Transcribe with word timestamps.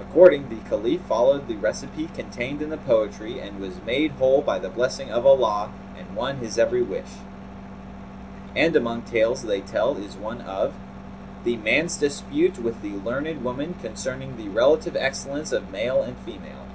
Accordingly, 0.00 0.54
the 0.60 0.68
Caliph 0.68 1.00
followed 1.00 1.48
the 1.48 1.56
recipe 1.56 2.06
contained 2.14 2.62
in 2.62 2.70
the 2.70 2.76
poetry 2.76 3.40
and 3.40 3.58
was 3.58 3.82
made 3.84 4.12
whole 4.12 4.40
by 4.40 4.56
the 4.56 4.68
blessing 4.68 5.10
of 5.10 5.26
Allah 5.26 5.72
and 5.98 6.14
won 6.14 6.36
his 6.36 6.58
every 6.58 6.80
wish. 6.80 7.16
And 8.54 8.76
among 8.76 9.02
tales 9.02 9.42
they 9.42 9.60
tell 9.60 9.96
is 9.96 10.16
one 10.16 10.42
of 10.42 10.74
THE 11.42 11.56
MAN'S 11.56 11.96
DISPUTE 11.96 12.60
WITH 12.60 12.82
THE 12.82 12.92
LEARNED 12.98 13.42
WOMAN 13.42 13.74
CONCERNING 13.82 14.36
THE 14.36 14.48
RELATIVE 14.48 14.94
EXCELLENCE 14.94 15.50
OF 15.50 15.72
MALE 15.72 16.02
AND 16.04 16.16
FEMALE. 16.18 16.66